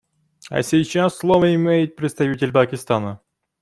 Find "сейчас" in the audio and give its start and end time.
0.63-1.19